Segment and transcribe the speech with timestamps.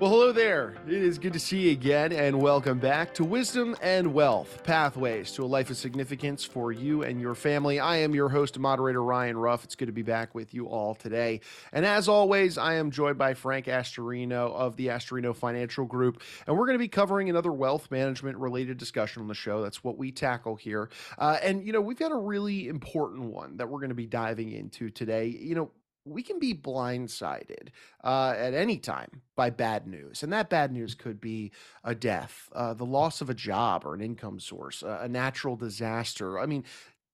[0.00, 0.76] Well, hello there.
[0.86, 5.32] It is good to see you again, and welcome back to Wisdom and Wealth Pathways
[5.32, 7.80] to a Life of Significance for you and your family.
[7.80, 9.64] I am your host and moderator, Ryan Ruff.
[9.64, 11.40] It's good to be back with you all today.
[11.72, 16.56] And as always, I am joined by Frank Astorino of the Astorino Financial Group, and
[16.56, 19.62] we're going to be covering another wealth management related discussion on the show.
[19.62, 20.90] That's what we tackle here.
[21.18, 24.06] Uh, and, you know, we've got a really important one that we're going to be
[24.06, 25.26] diving into today.
[25.26, 25.70] You know,
[26.08, 27.68] we can be blindsided
[28.02, 30.22] uh, at any time by bad news.
[30.22, 31.52] And that bad news could be
[31.84, 36.38] a death, uh, the loss of a job or an income source, a natural disaster.
[36.38, 36.64] I mean,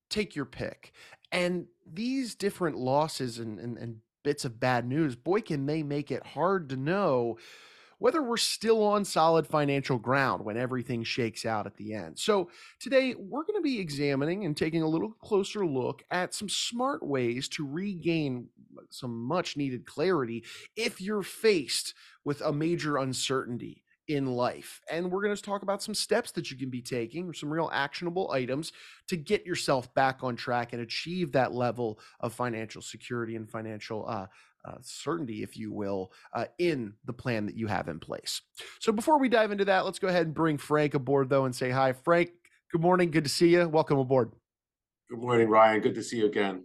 [0.09, 0.93] take your pick.
[1.33, 6.11] And these different losses and, and, and bits of bad news, boy, can they make
[6.11, 7.39] it hard to know
[7.99, 12.19] whether we're still on solid financial ground when everything shakes out at the end.
[12.19, 16.49] So, today we're going to be examining and taking a little closer look at some
[16.49, 18.49] smart ways to regain
[18.91, 20.45] some much needed clarity
[20.77, 24.81] if you're faced with a major uncertainty in life.
[24.91, 27.71] And we're going to talk about some steps that you can be taking, some real
[27.73, 28.73] actionable items
[29.09, 34.07] to get yourself back on track and achieve that level of financial security and financial
[34.09, 34.27] uh,
[34.65, 38.41] uh, certainty, if you will, uh, in the plan that you have in place.
[38.81, 41.55] So before we dive into that, let's go ahead and bring Frank aboard, though, and
[41.55, 41.93] say hi.
[41.93, 42.31] Frank,
[42.73, 43.11] good morning.
[43.11, 43.69] Good to see you.
[43.69, 44.33] Welcome aboard.
[45.11, 45.81] Good morning, Ryan.
[45.81, 46.65] Good to see you again.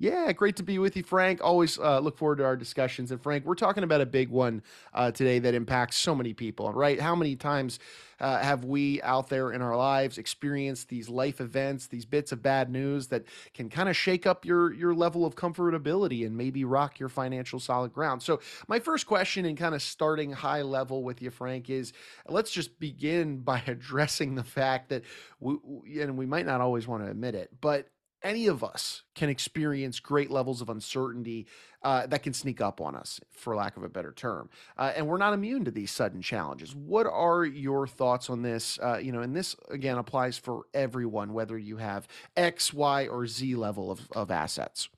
[0.00, 1.40] Yeah, great to be with you, Frank.
[1.42, 3.12] Always uh, look forward to our discussions.
[3.12, 6.72] And Frank, we're talking about a big one uh, today that impacts so many people,
[6.72, 7.00] right?
[7.00, 7.78] How many times
[8.18, 12.42] uh, have we out there in our lives experienced these life events, these bits of
[12.42, 16.64] bad news that can kind of shake up your your level of comfortability and maybe
[16.64, 18.20] rock your financial solid ground?
[18.20, 21.92] So, my first question, and kind of starting high level with you, Frank, is
[22.28, 25.04] let's just begin by addressing the fact that
[25.38, 25.56] we,
[26.00, 27.88] and we might not always want to admit it, but
[28.24, 31.46] any of us can experience great levels of uncertainty
[31.82, 34.48] uh, that can sneak up on us, for lack of a better term.
[34.78, 36.74] Uh, and we're not immune to these sudden challenges.
[36.74, 38.78] What are your thoughts on this?
[38.82, 43.26] Uh, you know, and this again applies for everyone, whether you have X, Y, or
[43.26, 44.88] Z level of, of assets.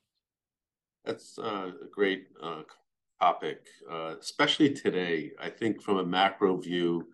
[1.04, 2.62] That's uh, a great uh,
[3.20, 5.32] topic, uh, especially today.
[5.40, 7.08] I think from a macro view,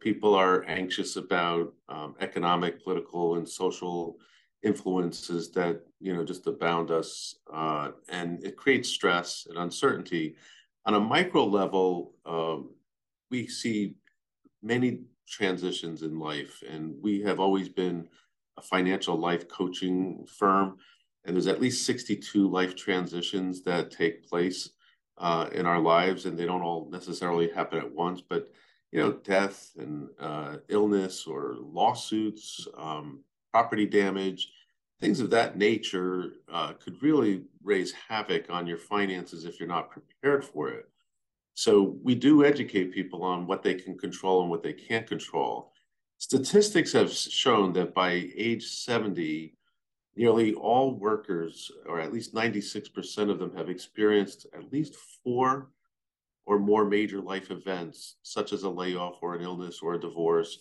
[0.00, 4.16] people are anxious about um, economic, political, and social
[4.64, 10.36] influences that you know just abound us, uh, and it creates stress and uncertainty.
[10.86, 12.70] On a micro level, um,
[13.30, 13.94] we see
[14.62, 18.08] many transitions in life, and we have always been
[18.56, 20.78] a financial life coaching firm,
[21.24, 24.70] and there's at least 62 life transitions that take place
[25.18, 28.48] uh, in our lives, and they don't all necessarily happen at once, but
[28.92, 34.50] you know, death and uh, illness or lawsuits, um, property damage,
[35.04, 39.90] things of that nature uh, could really raise havoc on your finances if you're not
[39.90, 40.88] prepared for it.
[41.52, 45.72] So we do educate people on what they can control and what they can't control.
[46.16, 49.54] Statistics have shown that by age 70,
[50.16, 55.68] nearly all workers, or at least 96% of them, have experienced at least four
[56.46, 60.60] or more major life events, such as a layoff or an illness or a divorce,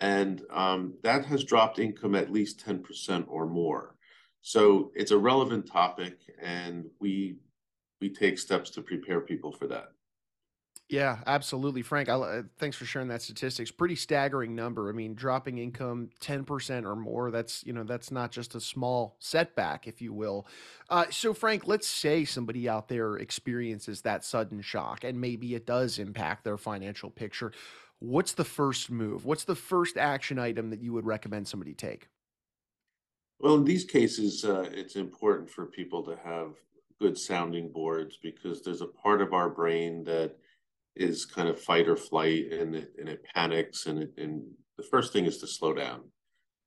[0.00, 3.94] and um, that has dropped income at least 10% or more.
[4.42, 7.38] So it's a relevant topic, and we
[8.00, 9.88] we take steps to prepare people for that.
[10.90, 12.10] Yeah, absolutely, Frank.
[12.10, 13.70] I, uh, thanks for sharing that statistics.
[13.70, 14.90] Pretty staggering number.
[14.90, 17.30] I mean, dropping income ten percent or more.
[17.30, 20.46] That's you know that's not just a small setback, if you will.
[20.90, 25.64] Uh, so, Frank, let's say somebody out there experiences that sudden shock, and maybe it
[25.64, 27.50] does impact their financial picture
[28.00, 29.24] what's the first move?
[29.24, 32.08] What's the first action item that you would recommend somebody take?
[33.40, 36.52] Well, in these cases, uh, it's important for people to have
[37.00, 40.36] good sounding boards because there's a part of our brain that
[40.96, 43.86] is kind of fight or flight and it, and it panics.
[43.86, 44.44] And, it, and
[44.76, 46.02] the first thing is to slow down,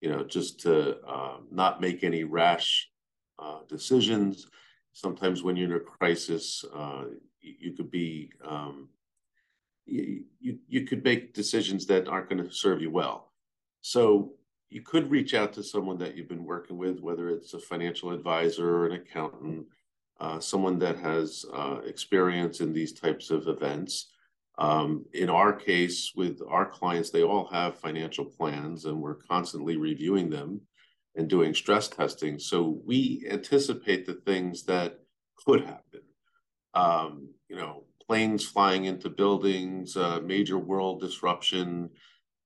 [0.01, 2.89] you know, just to uh, not make any rash
[3.39, 4.47] uh, decisions.
[4.93, 7.05] Sometimes when you're in a crisis, uh,
[7.39, 8.89] you, you, could be um,
[9.87, 13.31] you, you, could make decisions that aren't going to serve you well.
[13.81, 14.33] So
[14.69, 18.11] you could reach out to someone that you've been working with, whether it's a financial
[18.11, 19.65] advisor or an accountant,
[20.19, 24.11] uh, someone that has uh, experience in these types of events.
[24.57, 29.77] Um, in our case, with our clients, they all have financial plans, and we're constantly
[29.77, 30.61] reviewing them
[31.15, 32.39] and doing stress testing.
[32.39, 34.99] So we anticipate the things that
[35.45, 36.01] could happen.
[36.73, 41.89] Um, you know, planes flying into buildings, uh, major world disruption,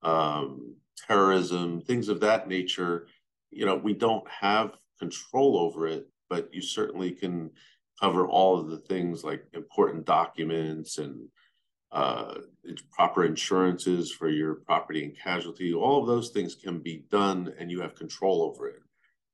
[0.02, 0.74] um,
[1.06, 3.06] terrorism, things of that nature.
[3.50, 7.50] You know, we don't have control over it, but you certainly can
[8.00, 11.28] cover all of the things like important documents and
[11.92, 12.34] uh,
[12.90, 15.72] proper insurances for your property and casualty.
[15.74, 18.82] All of those things can be done and you have control over it.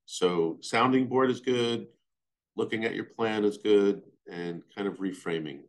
[0.07, 1.87] So sounding board is good,
[2.57, 5.61] looking at your plan is good, and kind of reframing.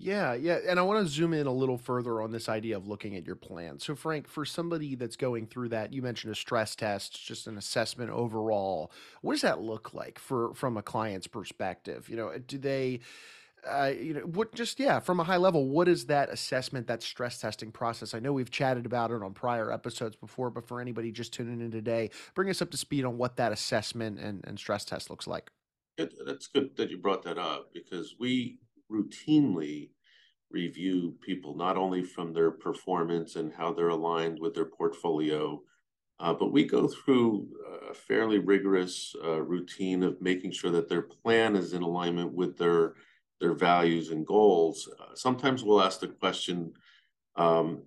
[0.00, 0.58] Yeah, yeah.
[0.68, 3.26] And I want to zoom in a little further on this idea of looking at
[3.26, 3.80] your plan.
[3.80, 7.58] So, Frank, for somebody that's going through that, you mentioned a stress test, just an
[7.58, 8.92] assessment overall.
[9.22, 12.08] What does that look like for from a client's perspective?
[12.08, 13.00] You know, do they
[13.68, 17.02] uh, you know, what just yeah, from a high level, what is that assessment, that
[17.02, 18.14] stress testing process?
[18.14, 21.60] I know we've chatted about it on prior episodes before, but for anybody just tuning
[21.60, 25.10] in today, bring us up to speed on what that assessment and, and stress test
[25.10, 25.50] looks like.
[26.24, 28.58] That's good that you brought that up because we
[28.90, 29.90] routinely
[30.50, 35.60] review people not only from their performance and how they're aligned with their portfolio,
[36.20, 37.46] uh, but we go through
[37.90, 42.56] a fairly rigorous uh, routine of making sure that their plan is in alignment with
[42.56, 42.94] their
[43.40, 44.88] their values and goals.
[45.00, 46.72] Uh, sometimes we'll ask the question,
[47.36, 47.82] um,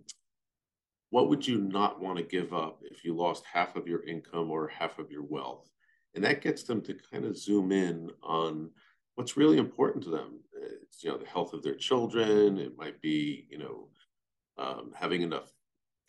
[1.10, 4.50] what would you not want to give up if you lost half of your income
[4.50, 5.70] or half of your wealth?
[6.16, 8.70] And that gets them to kind of zoom in on
[9.16, 10.40] what's really important to them.
[10.84, 12.58] It's, you know, the health of their children.
[12.58, 13.88] It might be, you know,
[14.58, 15.52] um, having enough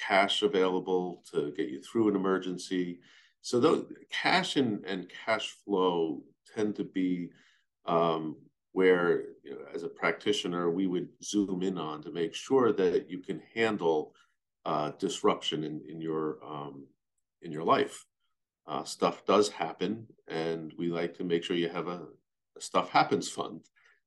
[0.01, 3.01] cash available to get you through an emergency.
[3.41, 6.23] So those cash and, and cash flow
[6.55, 7.31] tend to be
[7.87, 8.37] um,
[8.73, 13.11] where you know, as a practitioner we would zoom in on to make sure that
[13.11, 14.15] you can handle
[14.65, 16.87] uh, disruption in, in your um,
[17.43, 18.07] in your life.
[18.67, 22.22] Uh, stuff does happen, and we like to make sure you have a, a
[22.63, 23.61] stuff happens fund,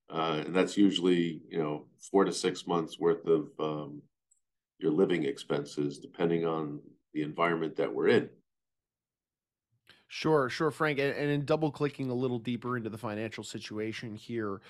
[0.10, 4.02] uh, and that's usually you know four to six months worth of um,
[4.80, 6.80] your living expenses, depending on
[7.14, 8.30] the environment that we're in.
[10.08, 11.00] Sure, sure, Frank.
[11.00, 14.62] And, and in double clicking a little deeper into the financial situation here,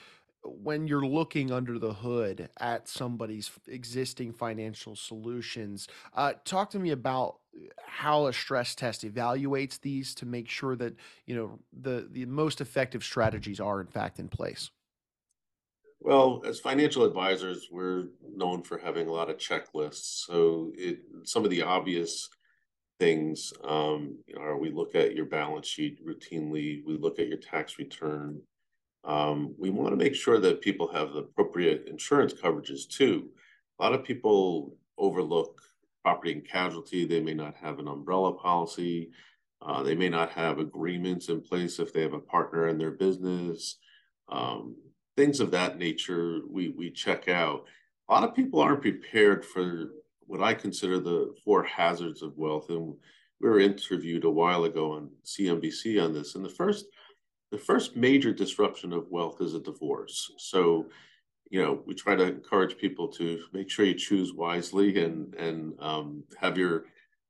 [0.45, 6.91] when you're looking under the hood at somebody's existing financial solutions, uh, talk to me
[6.91, 10.95] about uh, how a stress test evaluates these to make sure that
[11.25, 14.69] you know the the most effective strategies are in fact in place.
[16.01, 20.25] Well, as financial advisors, we're known for having a lot of checklists.
[20.27, 22.29] So it, some of the obvious
[22.99, 27.79] things um, are we look at your balance sheet routinely, we look at your tax
[27.79, 28.41] return.
[29.05, 33.29] Um, we want to make sure that people have the appropriate insurance coverages too.
[33.79, 35.61] A lot of people overlook
[36.03, 37.05] property and casualty.
[37.05, 39.11] They may not have an umbrella policy.
[39.61, 42.91] Uh, they may not have agreements in place if they have a partner in their
[42.91, 43.77] business.
[44.29, 44.75] Um,
[45.15, 47.65] things of that nature we, we check out.
[48.09, 49.89] A lot of people aren't prepared for
[50.21, 52.69] what I consider the four hazards of wealth.
[52.69, 52.95] And
[53.39, 56.35] we were interviewed a while ago on CNBC on this.
[56.35, 56.85] And the first,
[57.55, 60.29] the first major disruption of wealth is a divorce.
[60.37, 60.87] So,
[61.49, 65.73] you know, we try to encourage people to make sure you choose wisely and and
[65.79, 66.83] um, have your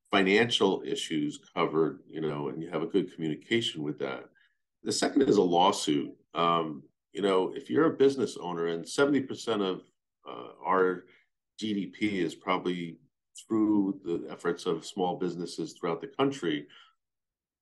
[0.10, 2.00] financial issues covered.
[2.10, 4.26] You know, and you have a good communication with that.
[4.82, 6.12] The second is a lawsuit.
[6.34, 6.82] Um,
[7.14, 9.82] you know, if you're a business owner and 70% of
[10.28, 11.06] uh, our
[11.62, 12.98] GDP is probably
[13.48, 16.66] through the efforts of small businesses throughout the country,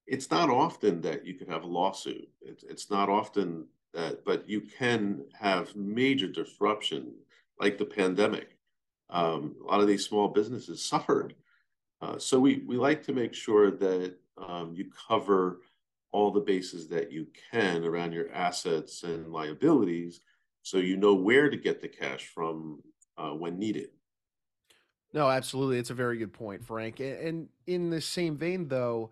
[0.08, 2.30] it's not often that you can have a lawsuit.
[2.42, 7.14] It's, it's not often that, but you can have major disruption
[7.60, 8.58] like the pandemic.
[9.10, 11.36] Um, a lot of these small businesses suffered.
[12.02, 15.62] Uh, so we, we like to make sure that um, you cover
[16.12, 20.22] all the bases that you can around your assets and liabilities
[20.64, 22.82] so you know where to get the cash from
[23.18, 23.90] uh, when needed.
[25.14, 25.78] No, absolutely.
[25.78, 27.00] It's a very good point, Frank.
[27.00, 29.12] And in the same vein, though,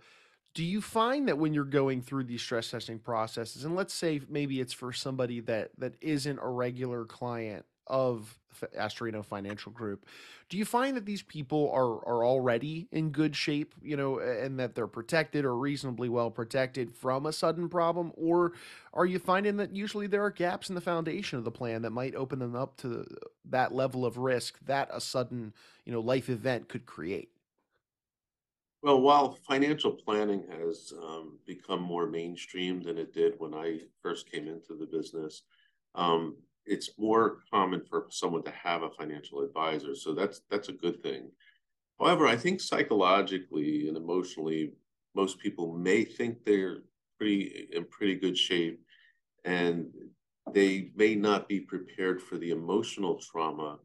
[0.53, 4.21] do you find that when you're going through these stress testing processes, and let's say
[4.29, 8.39] maybe it's for somebody that that isn't a regular client of
[8.77, 10.05] Astorino Financial Group.
[10.49, 14.59] Do you find that these people are are already in good shape, you know, and
[14.59, 18.53] that they're protected or reasonably well protected from a sudden problem, or
[18.93, 21.91] are you finding that usually there are gaps in the foundation of the plan that
[21.91, 23.05] might open them up to
[23.45, 25.53] that level of risk that a sudden,
[25.85, 27.29] you know, life event could create?
[28.81, 34.29] Well, while financial planning has um, become more mainstream than it did when I first
[34.31, 35.43] came into the business,
[35.93, 39.95] um, it's more common for someone to have a financial advisor.
[39.95, 41.31] So that's that's a good thing.
[41.99, 44.73] However, I think psychologically and emotionally,
[45.15, 46.83] most people may think they're
[47.17, 48.81] pretty in pretty good shape,
[49.45, 49.93] and
[50.53, 53.79] they may not be prepared for the emotional trauma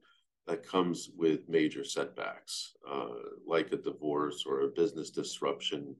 [0.47, 3.09] that comes with major setbacks, uh,
[3.47, 5.97] like a divorce or a business disruption.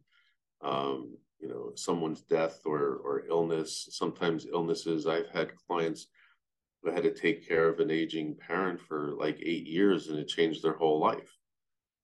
[0.63, 3.89] Um, you know, someone's death or or illness.
[3.91, 5.07] Sometimes illnesses.
[5.07, 6.07] I've had clients
[6.83, 10.29] who had to take care of an aging parent for like eight years and it
[10.29, 11.37] changed their whole life.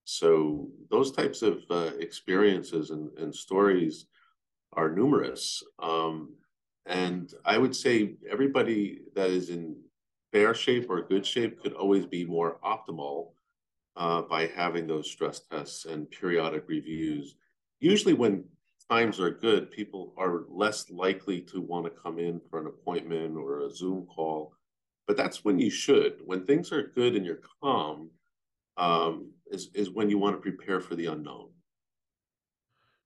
[0.04, 4.06] So those types of uh, experiences and, and stories
[4.72, 5.62] are numerous.
[5.78, 6.34] Um,
[6.86, 9.76] and I would say everybody that is in
[10.32, 13.32] fair shape or good shape could always be more optimal
[13.96, 17.36] uh, by having those stress tests and periodic reviews.
[17.80, 18.44] Usually, when
[18.90, 23.36] times are good, people are less likely to want to come in for an appointment
[23.36, 24.54] or a Zoom call.
[25.06, 26.20] But that's when you should.
[26.24, 28.10] When things are good and you're calm,
[28.76, 31.50] um, is is when you want to prepare for the unknown.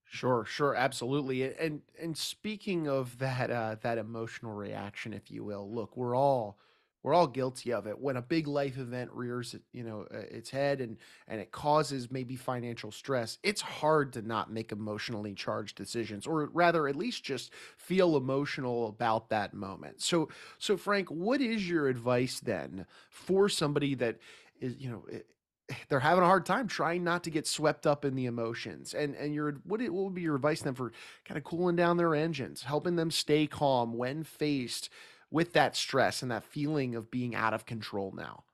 [0.05, 1.43] Sure, sure, absolutely.
[1.57, 6.59] And and speaking of that uh, that emotional reaction, if you will, look, we're all
[7.07, 8.01] we're all guilty of it.
[8.01, 10.97] When a big life event rears you know uh, its head and
[11.29, 16.47] and it causes maybe financial stress it's hard to not make emotionally charged decisions or
[16.53, 20.03] rather at least just feel emotional about that moment.
[20.03, 24.19] So so frank what is your advice then for somebody that
[24.61, 25.05] is you know
[25.89, 28.95] they're having a hard time trying not to get swept up in the emotions?
[28.95, 30.91] And and your what, what would be your advice then for
[31.25, 34.91] kind of cooling down their engines helping them stay calm when faced
[35.31, 38.45] with that stress and that feeling of being out of control now?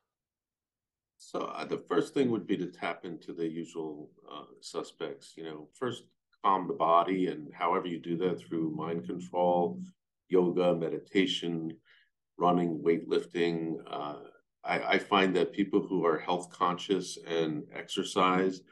[1.16, 5.34] So uh, the first thing would be to tap into the usual uh, suspects.
[5.36, 6.04] You know, first
[6.44, 9.80] calm the body, and however you do that through mind control,
[10.28, 11.76] yoga, meditation,
[12.38, 13.76] running, weightlifting.
[13.88, 14.16] Uh,
[14.64, 18.62] I, I, find that people who are health conscious and exercise,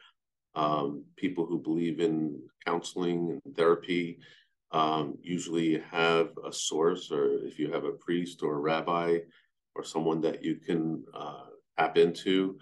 [0.54, 4.18] um, people who believe in counseling and therapy,
[4.72, 9.18] um, usually have a source, or if you have a priest or a rabbi
[9.74, 11.44] or someone that you can uh,
[11.78, 12.58] tap into.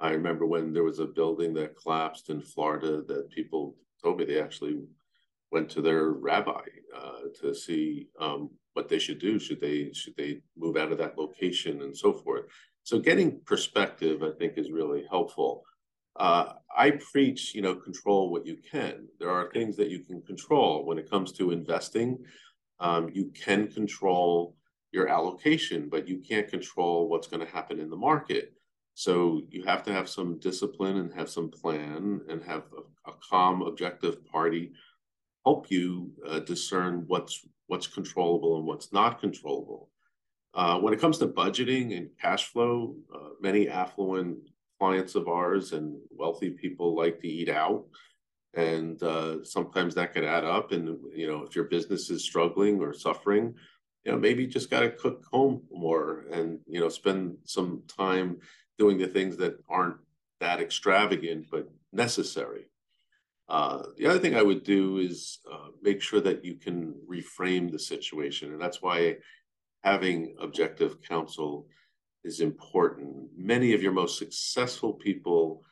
[0.00, 4.24] I remember when there was a building that collapsed in Florida that people told me
[4.24, 4.80] they actually
[5.50, 6.62] went to their rabbi
[6.96, 9.38] uh, to see um, what they should do.
[9.38, 12.44] Should they should they move out of that location and so forth.
[12.84, 15.64] So getting perspective, I think, is really helpful.
[16.18, 19.08] Uh, I preach, you know, control what you can.
[19.18, 22.18] There are things that you can control when it comes to investing.
[22.80, 24.56] Um, you can control
[24.90, 28.52] your allocation, but you can't control what's going to happen in the market.
[28.94, 33.14] So you have to have some discipline and have some plan and have a, a
[33.30, 34.72] calm, objective party
[35.44, 39.88] help you uh, discern what's what's controllable and what's not controllable.
[40.54, 44.38] Uh, when it comes to budgeting and cash flow, uh, many affluent
[44.78, 47.84] clients of ours and wealthy people like to eat out.
[48.54, 52.80] And uh, sometimes that could add up and you know if your business is struggling
[52.80, 53.54] or suffering
[54.08, 57.82] you know maybe you just got to cook home more and you know spend some
[57.86, 58.38] time
[58.78, 59.98] doing the things that aren't
[60.40, 62.64] that extravagant but necessary.
[63.48, 67.70] Uh, the other thing i would do is uh, make sure that you can reframe
[67.70, 69.16] the situation and that's why
[69.82, 71.66] having objective counsel
[72.28, 73.30] is important.
[73.36, 75.64] Many of your most successful people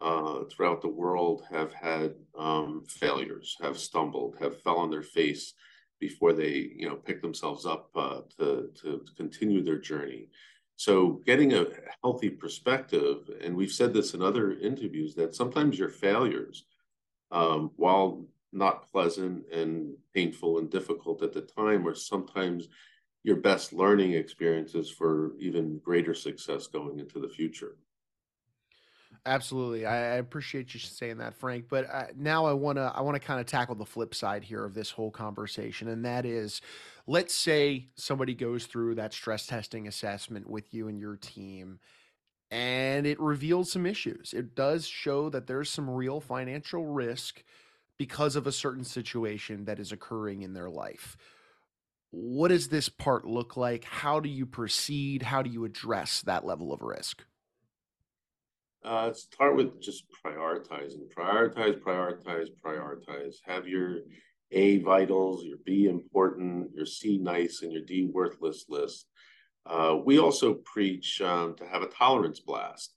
[0.00, 5.54] uh, throughout the world have had um, failures, have stumbled, have fell on their face
[5.98, 10.28] before they, you know, pick themselves up uh, to to continue their journey.
[10.76, 11.66] So, getting a
[12.02, 16.66] healthy perspective, and we've said this in other interviews, that sometimes your failures,
[17.30, 22.68] um, while not pleasant and painful and difficult at the time, are sometimes
[23.24, 27.76] your best learning experiences for even greater success going into the future.
[29.26, 31.64] Absolutely, I, appreciate you saying that, Frank.
[31.70, 34.44] But uh, now I want to I want to kind of tackle the flip side
[34.44, 36.60] here of this whole conversation, and that is,
[37.06, 41.78] let's say somebody goes through that stress testing assessment with you and your team,
[42.50, 44.34] and it reveals some issues.
[44.34, 47.42] It does show that there's some real financial risk
[47.96, 51.16] because of a certain situation that is occurring in their life
[52.14, 53.84] what does this part look like?
[53.84, 55.22] How do you proceed?
[55.22, 57.24] How do you address that level of risk?
[58.84, 61.12] Uh, start with just prioritizing.
[61.16, 63.36] Prioritize, prioritize, prioritize.
[63.44, 64.00] Have your
[64.52, 69.06] A vitals, your B important, your C nice, and your D worthless list.
[69.66, 72.94] Uh, we also preach um, to have a tolerance blast.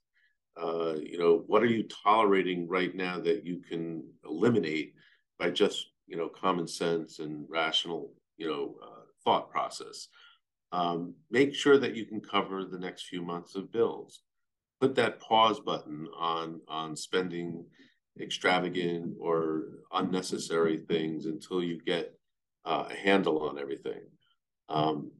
[0.60, 4.94] Uh, you know, what are you tolerating right now that you can eliminate
[5.38, 8.97] by just you know common sense and rational you know uh,
[9.28, 10.08] thought process.
[10.72, 14.22] Um, make sure that you can cover the next few months of bills.
[14.80, 17.66] Put that pause button on on spending
[18.18, 22.18] extravagant or unnecessary things until you get
[22.64, 24.00] uh, a handle on everything.
[24.70, 25.10] Um,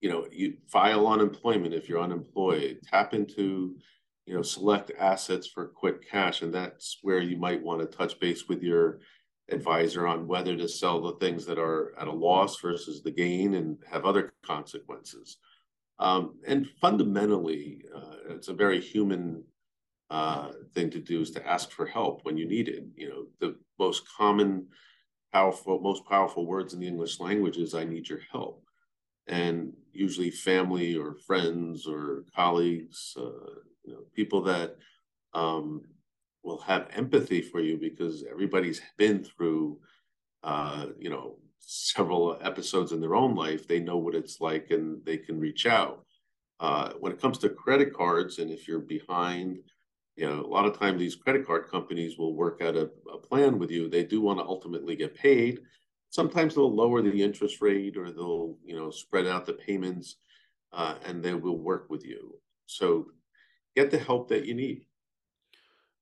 [0.00, 2.80] you know, you file unemployment if you're unemployed.
[2.90, 3.76] Tap into,
[4.26, 8.18] you know, select assets for quick cash, and that's where you might want to touch
[8.18, 8.98] base with your
[9.50, 13.54] advisor on whether to sell the things that are at a loss versus the gain
[13.54, 15.38] and have other consequences.
[15.98, 19.44] Um, and fundamentally, uh, it's a very human
[20.10, 22.84] uh, thing to do is to ask for help when you need it.
[22.96, 24.66] You know, the most common,
[25.32, 28.64] powerful, most powerful words in the English language is "I need your help,"
[29.26, 34.76] and usually family or friends or colleagues, uh, you know, people that
[35.32, 35.82] um,
[36.44, 39.78] will have empathy for you because everybody's been through,
[40.42, 43.66] uh, you know, several episodes in their own life.
[43.66, 46.04] They know what it's like and they can reach out.
[46.60, 49.58] Uh, when it comes to credit cards, and if you're behind
[50.16, 53.18] you know, a lot of times these credit card companies will work out a, a
[53.18, 53.88] plan with you.
[53.88, 55.60] They do want to ultimately get paid.
[56.10, 60.16] Sometimes they'll lower the interest rate or they'll, you know, spread out the payments
[60.72, 62.38] uh, and they will work with you.
[62.66, 63.06] So
[63.74, 64.86] get the help that you need.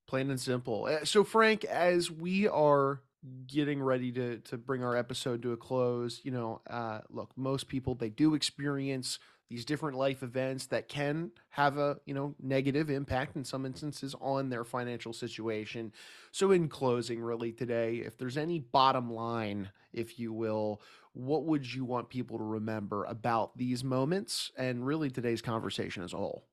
[0.07, 0.85] Plain and simple.
[0.85, 3.01] Uh, so, Frank, as we are
[3.47, 7.67] getting ready to to bring our episode to a close, you know, uh, look, most
[7.67, 9.19] people they do experience
[9.53, 14.15] these different life events that can have a you know negative impact in some instances
[14.19, 15.91] on their financial situation
[16.31, 20.81] so in closing really today if there's any bottom line if you will
[21.13, 26.13] what would you want people to remember about these moments and really today's conversation as
[26.13, 26.47] a whole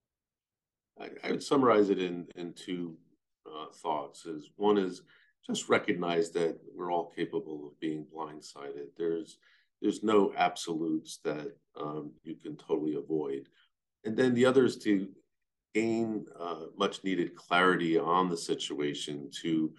[1.01, 2.99] i, I would summarize it in in two
[3.47, 5.03] uh, thoughts is one is
[5.47, 9.39] just recognize that we're all capable of being blindsided there's
[9.81, 13.49] there's no absolutes that um, you can totally avoid.
[14.05, 15.09] And then the other is to
[15.75, 19.73] gain uh, much needed clarity on the situation to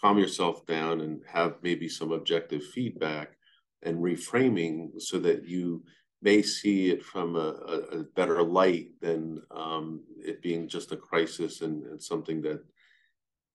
[0.00, 3.36] calm yourself down and have maybe some objective feedback
[3.82, 5.82] and reframing so that you
[6.22, 10.96] may see it from a, a, a better light than um, it being just a
[10.96, 12.62] crisis and, and something that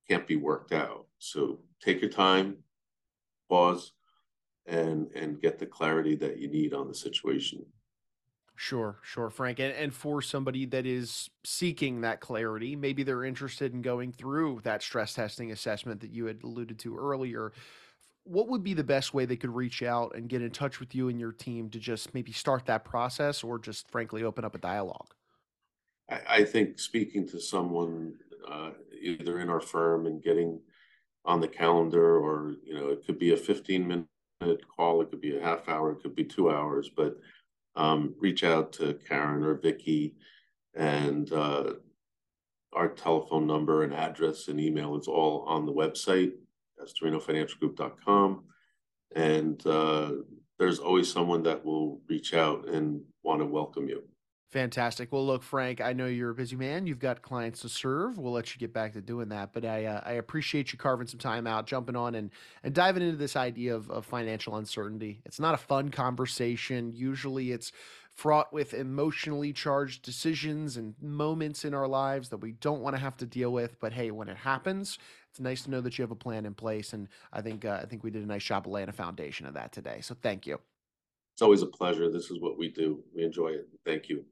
[0.09, 1.05] can't be worked out.
[1.19, 2.57] So take your time,
[3.49, 3.93] pause,
[4.65, 7.65] and and get the clarity that you need on the situation.
[8.55, 9.59] Sure, sure, Frank.
[9.59, 14.61] And, and for somebody that is seeking that clarity, maybe they're interested in going through
[14.63, 17.53] that stress testing assessment that you had alluded to earlier.
[18.23, 20.93] What would be the best way they could reach out and get in touch with
[20.93, 24.53] you and your team to just maybe start that process or just frankly open up
[24.53, 25.11] a dialogue?
[26.07, 28.13] I, I think speaking to someone
[28.47, 30.59] uh, either in our firm and getting
[31.25, 33.87] on the calendar or, you know, it could be a 15
[34.41, 35.01] minute call.
[35.01, 35.91] It could be a half hour.
[35.91, 36.89] It could be two hours.
[36.95, 37.17] But
[37.75, 40.15] um, reach out to Karen or Vicky,
[40.75, 41.73] and uh,
[42.73, 46.33] our telephone number and address and email is all on the website.
[46.81, 48.43] AstorinoFinancialGroup.com,
[49.15, 50.11] and uh,
[50.57, 54.03] there's always someone that will reach out and want to welcome you.
[54.51, 55.13] Fantastic.
[55.13, 56.85] Well, look, Frank, I know you're a busy man.
[56.85, 58.17] You've got clients to serve.
[58.17, 59.53] We'll let you get back to doing that.
[59.53, 63.01] But I, uh, I appreciate you carving some time out, jumping on and, and diving
[63.01, 65.21] into this idea of, of financial uncertainty.
[65.25, 66.91] It's not a fun conversation.
[66.93, 67.71] Usually it's
[68.13, 73.01] fraught with emotionally charged decisions and moments in our lives that we don't want to
[73.01, 73.79] have to deal with.
[73.79, 76.55] But hey, when it happens, it's nice to know that you have a plan in
[76.55, 76.91] place.
[76.91, 79.45] And I think, uh, I think we did a nice job of laying a foundation
[79.45, 79.99] of that today.
[80.01, 80.59] So thank you.
[81.35, 82.11] It's always a pleasure.
[82.11, 83.01] This is what we do.
[83.15, 83.69] We enjoy it.
[83.85, 84.25] Thank you.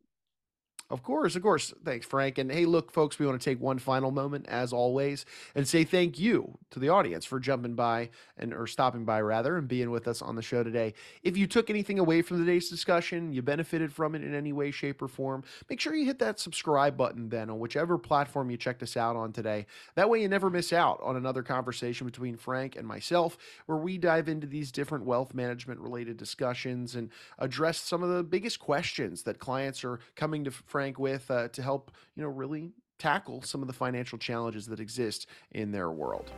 [0.91, 1.71] Of course, of course.
[1.85, 2.39] Thanks, Frank.
[2.39, 5.23] And hey, look, folks, we want to take one final moment, as always,
[5.53, 9.55] and say thank you to the audience for jumping by and or stopping by rather
[9.57, 10.95] and being with us on the show today.
[11.21, 14.71] If you took anything away from today's discussion, you benefited from it in any way,
[14.71, 18.57] shape, or form, make sure you hit that subscribe button then on whichever platform you
[18.57, 19.67] checked us out on today.
[19.93, 23.99] That way you never miss out on another conversation between Frank and myself, where we
[23.99, 29.21] dive into these different wealth management related discussions and address some of the biggest questions
[29.21, 33.41] that clients are coming to Frank Frank with uh, to help, you know, really tackle
[33.41, 36.31] some of the financial challenges that exist in their world.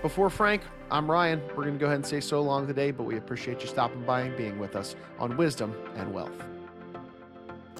[0.00, 1.42] Before Frank, I'm Ryan.
[1.48, 4.02] We're going to go ahead and say so long today, but we appreciate you stopping
[4.04, 6.32] by and being with us on Wisdom and Wealth.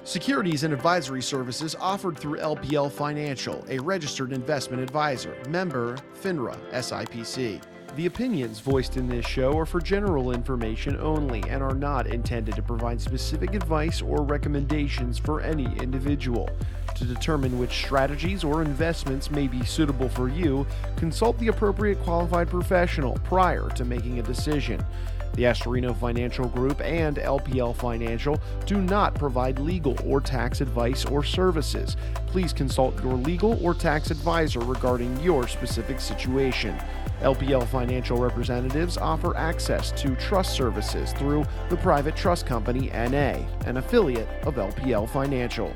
[0.03, 7.59] Securities and advisory services offered through LPL Financial, a registered investment advisor, member FINRA SIPC.
[7.95, 12.55] The opinions voiced in this show are for general information only and are not intended
[12.55, 16.49] to provide specific advice or recommendations for any individual.
[16.95, 22.49] To determine which strategies or investments may be suitable for you, consult the appropriate qualified
[22.49, 24.83] professional prior to making a decision.
[25.33, 31.23] The Astorino Financial Group and LPL Financial do not provide legal or tax advice or
[31.23, 31.97] services.
[32.27, 36.77] Please consult your legal or tax advisor regarding your specific situation.
[37.21, 43.77] LPL Financial representatives offer access to trust services through the Private Trust Company NA, an
[43.77, 45.73] affiliate of LPL Financial.